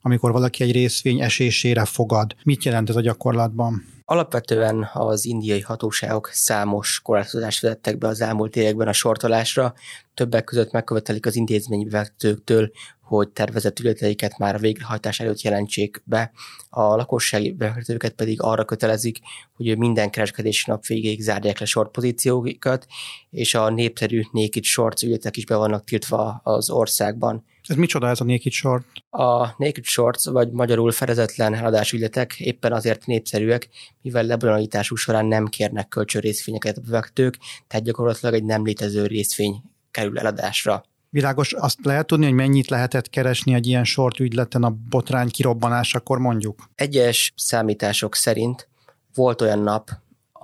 amikor 0.02 0.32
valaki 0.32 0.62
egy 0.62 0.72
részvény 0.72 1.20
esésére 1.20 1.84
fogad. 1.84 2.34
Mit 2.44 2.64
jelent 2.64 2.88
ez 2.88 2.96
a 2.96 3.00
gyakorlatban? 3.00 3.95
Alapvetően 4.08 4.90
az 4.92 5.24
indiai 5.24 5.60
hatóságok 5.60 6.28
számos 6.32 7.00
korlátozást 7.00 7.60
vezettek 7.60 7.98
be 7.98 8.08
az 8.08 8.20
elmúlt 8.20 8.56
években 8.56 8.88
a 8.88 8.92
sortolásra, 8.92 9.74
többek 10.14 10.44
között 10.44 10.72
megkövetelik 10.72 11.26
az 11.26 11.36
intézményvezetőktől, 11.36 12.70
hogy 13.00 13.28
tervezett 13.28 13.78
ületeiket 13.78 14.38
már 14.38 14.54
a 14.54 14.58
végrehajtás 14.58 15.20
előtt 15.20 15.40
jelentsék 15.40 16.02
be, 16.04 16.32
a 16.68 16.82
lakossági 16.82 17.52
befektetőket 17.52 18.12
pedig 18.12 18.42
arra 18.42 18.64
kötelezik, 18.64 19.18
hogy 19.56 19.78
minden 19.78 20.10
kereskedési 20.10 20.64
nap 20.70 20.86
végéig 20.86 21.20
zárják 21.20 21.58
le 21.58 21.66
short 21.66 21.90
pozícióikat, 21.90 22.86
és 23.30 23.54
a 23.54 23.70
népszerű 23.70 24.22
naked 24.32 24.64
shorts 24.64 25.02
ügyletek 25.02 25.36
is 25.36 25.46
be 25.46 25.56
vannak 25.56 25.84
tiltva 25.84 26.40
az 26.42 26.70
országban. 26.70 27.44
Ez 27.68 27.76
micsoda 27.76 28.08
ez 28.08 28.20
a 28.20 28.24
naked 28.24 28.52
short? 28.52 28.86
A 29.10 29.46
naked 29.46 29.84
shorts, 29.84 30.24
vagy 30.24 30.50
magyarul 30.50 30.92
fedezetlen 30.92 31.54
eladásügyletek 31.54 32.40
éppen 32.40 32.72
azért 32.72 33.06
népszerűek, 33.06 33.68
mivel 34.02 34.24
lebonolításuk 34.24 34.98
során 34.98 35.26
nem 35.26 35.46
kérnek 35.46 35.88
kölcsönrészvényeket 35.88 36.76
a 36.76 36.80
befektetők, 36.80 37.38
tehát 37.66 37.84
gyakorlatilag 37.84 38.34
egy 38.34 38.44
nem 38.44 38.64
létező 38.64 39.06
részvény 39.06 39.62
kerül 39.90 40.18
eladásra. 40.18 40.84
Világos, 41.10 41.52
azt 41.52 41.78
lehet 41.82 42.06
tudni, 42.06 42.24
hogy 42.24 42.34
mennyit 42.34 42.68
lehetett 42.68 43.10
keresni 43.10 43.54
egy 43.54 43.66
ilyen 43.66 43.84
sort 43.84 44.20
ügyleten 44.20 44.62
a 44.62 44.76
botrány 44.88 45.28
kirobbanásakor 45.28 46.18
mondjuk? 46.18 46.70
Egyes 46.74 47.32
számítások 47.36 48.14
szerint 48.14 48.68
volt 49.14 49.40
olyan 49.40 49.58
nap, 49.58 49.90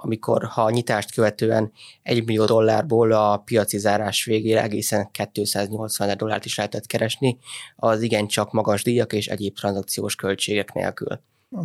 amikor 0.02 0.44
ha 0.44 0.62
a 0.62 0.70
nyitást 0.70 1.14
követően 1.14 1.72
1 2.02 2.24
millió 2.24 2.44
dollárból 2.44 3.12
a 3.12 3.36
piaci 3.36 3.78
zárás 3.78 4.24
végére 4.24 4.62
egészen 4.62 5.10
280 5.32 6.16
dollárt 6.16 6.44
is 6.44 6.56
lehetett 6.56 6.86
keresni, 6.86 7.38
az 7.76 8.02
igencsak 8.02 8.52
magas 8.52 8.82
díjak 8.82 9.12
és 9.12 9.26
egyéb 9.26 9.54
tranzakciós 9.54 10.14
költségek 10.14 10.72
nélkül 10.72 11.20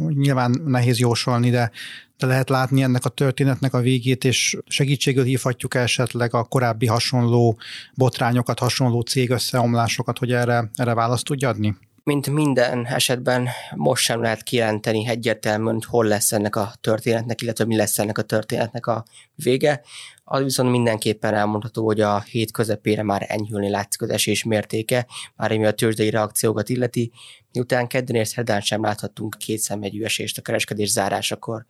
nyilván 0.09 0.61
nehéz 0.65 0.99
jósolni, 0.99 1.49
de, 1.49 1.71
de 2.17 2.25
lehet 2.25 2.49
látni 2.49 2.81
ennek 2.81 3.05
a 3.05 3.09
történetnek 3.09 3.73
a 3.73 3.79
végét, 3.79 4.23
és 4.23 4.57
segítségül 4.67 5.23
hívhatjuk 5.23 5.75
esetleg 5.75 6.33
a 6.33 6.43
korábbi 6.43 6.87
hasonló 6.87 7.57
botrányokat, 7.93 8.59
hasonló 8.59 9.01
cég 9.01 9.29
összeomlásokat, 9.29 10.17
hogy 10.17 10.31
erre, 10.31 10.69
erre 10.75 10.93
választ 10.93 11.25
tudja 11.25 11.49
adni? 11.49 11.77
Mint 12.07 12.29
minden 12.29 12.85
esetben 12.85 13.47
most 13.75 14.03
sem 14.03 14.21
lehet 14.21 14.43
kijelenteni 14.43 15.07
egyértelműen, 15.07 15.73
hogy 15.73 15.85
hol 15.85 16.05
lesz 16.05 16.31
ennek 16.31 16.55
a 16.55 16.73
történetnek, 16.81 17.41
illetve 17.41 17.65
mi 17.65 17.75
lesz 17.75 17.99
ennek 17.99 18.17
a 18.17 18.21
történetnek 18.21 18.85
a 18.87 19.05
vége. 19.35 19.81
Az 20.23 20.43
viszont 20.43 20.71
mindenképpen 20.71 21.33
elmondható, 21.33 21.85
hogy 21.85 22.01
a 22.01 22.21
hét 22.21 22.51
közepére 22.51 23.03
már 23.03 23.25
enyhülni 23.27 23.69
látszik 23.69 24.01
az 24.01 24.09
esés 24.09 24.43
mértéke, 24.43 25.07
már 25.35 25.51
ami 25.51 25.65
a 25.65 25.71
tőzsdei 25.71 26.09
reakciókat 26.09 26.69
illeti, 26.69 27.11
miután 27.51 27.87
kedden 27.87 28.15
és 28.15 28.27
szerdán 28.27 28.61
sem 28.61 28.83
láthattunk 28.83 29.35
két 29.39 29.59
szemegyű 29.59 30.03
esést 30.03 30.37
a 30.37 30.41
kereskedés 30.41 30.89
zárásakor. 30.89 31.65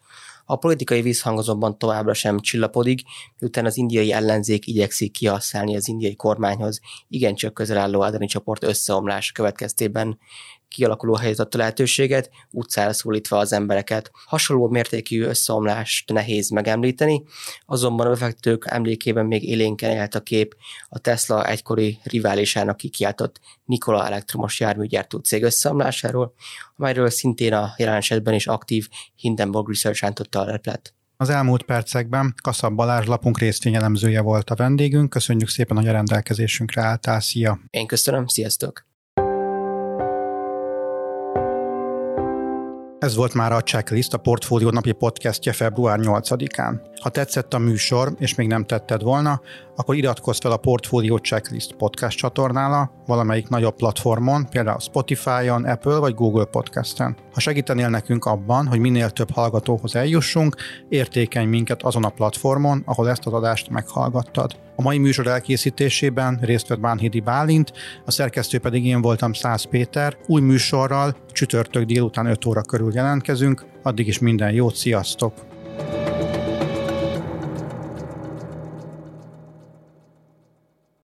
A 0.50 0.56
politikai 0.56 1.02
vízhang 1.02 1.38
azonban 1.38 1.78
továbbra 1.78 2.14
sem 2.14 2.40
csillapodik, 2.40 3.02
miután 3.40 3.66
az 3.66 3.78
indiai 3.78 4.12
ellenzék 4.12 4.68
igyekszik 4.68 5.12
kihasználni 5.12 5.76
az 5.76 5.88
indiai 5.88 6.16
kormányhoz 6.16 6.80
igencsak 7.08 7.54
közel 7.54 7.78
álló 7.78 8.02
Adani 8.02 8.28
csoport 8.28 8.64
összeomlása 8.64 9.32
következtében 9.34 10.20
kialakuló 10.68 11.16
helyzet 11.16 11.54
lehetőséget, 11.54 12.30
utcára 12.52 12.94
szólítva 12.94 13.38
az 13.38 13.54
embereket. 13.54 14.12
Hasonló 14.26 14.68
mértékű 14.68 15.24
összeomlást 15.24 16.14
nehéz 16.14 16.50
megemlíteni, 16.50 17.24
azonban 17.66 18.08
a 18.08 18.10
befektetők 18.10 18.66
emlékében 18.68 19.26
még 19.26 19.44
élénken 19.44 19.92
élt 19.92 20.16
a 20.16 20.22
kép 20.22 20.56
a 20.90 21.00
Tesla 21.00 21.48
egykori 21.48 22.00
riválisának 22.04 22.78
kikiáltott 22.78 23.40
Nikola 23.66 24.06
elektromos 24.06 24.60
járműgyártó 24.60 25.18
cég 25.18 25.44
összeomlásáról, 25.44 26.34
amelyről 26.76 27.10
szintén 27.10 27.54
a 27.54 27.74
jelen 27.78 27.96
esetben 27.96 28.34
is 28.34 28.48
aktív 28.48 28.88
Hindenburg 29.16 29.68
Research 29.68 30.02
rántotta 30.02 30.40
a 30.40 30.46
leplet. 30.46 30.92
Az 31.20 31.30
elmúlt 31.30 31.64
percekben 31.64 32.34
Kaszab 32.42 32.76
Balázs 32.76 33.06
lapunk 33.06 33.40
részvényelemzője 33.40 34.22
volt 34.22 34.50
a 34.50 34.56
vendégünk. 34.56 35.10
Köszönjük 35.10 35.50
szépen, 35.50 35.78
hogy 35.78 35.88
a 35.88 35.92
rendelkezésünkre 35.92 36.82
álltál. 36.82 37.20
Szia! 37.20 37.60
Én 37.70 37.88
köszönöm, 37.88 38.28
sziasztok! 38.28 38.86
Ez 43.00 43.16
volt 43.16 43.34
már 43.34 43.52
a 43.52 43.62
Checklist, 43.62 44.14
a 44.14 44.18
Portfólió 44.18 44.70
napi 44.70 44.92
podcastje 44.92 45.54
február 45.54 46.00
8-án. 46.02 46.80
Ha 47.02 47.10
tetszett 47.10 47.54
a 47.54 47.58
műsor, 47.58 48.14
és 48.20 48.36
még 48.36 48.48
nem 48.48 48.66
tetted 48.66 49.02
volna, 49.02 49.42
akkor 49.76 49.96
iratkozz 49.96 50.40
fel 50.40 50.52
a 50.52 50.58
Portfólió 50.58 51.18
Checklist 51.18 51.76
podcast 51.76 52.18
csatornára, 52.18 52.92
valamelyik 53.06 53.48
nagyobb 53.48 53.76
platformon, 53.76 54.50
például 54.50 54.80
Spotify-on, 54.80 55.66
Apple 55.66 55.98
vagy 55.98 56.14
Google 56.14 56.46
Podcast-en. 56.46 57.16
Ha 57.34 57.40
segítenél 57.40 57.90
nekünk 57.90 58.26
abban, 58.26 58.68
hogy 58.68 58.80
minél 58.80 59.10
több 59.10 59.32
hallgatóhoz 59.32 59.96
eljussunk, 59.96 60.56
értékelj 60.90 61.46
minket 61.46 61.84
azon 61.84 62.04
a 62.04 62.10
platformon, 62.10 62.84
ahol 62.86 63.10
ezt 63.10 63.26
az 63.26 63.34
adást 63.34 63.70
meghallgattad. 63.70 64.56
A 64.76 64.82
mai 64.82 64.98
műsor 64.98 65.28
elkészítésében 65.28 66.40
részt 66.42 66.68
vett 66.68 66.80
Bánhidi 66.80 67.20
Bálint, 67.20 67.74
a 68.06 68.12
szerkesztő 68.12 68.60
pedig 68.60 68.86
én 68.86 69.02
voltam 69.02 69.34
Szász 69.34 69.64
Péter, 69.64 70.18
új 70.28 70.42
műsorral 70.42 71.16
csütörtök 71.38 71.84
délután 71.84 72.26
5 72.26 72.46
óra 72.46 72.62
körül 72.62 72.94
jelentkezünk. 72.94 73.66
Addig 73.84 74.08
is 74.08 74.20
minden 74.20 74.52
jót, 74.52 74.76
sziasztok! 74.76 75.34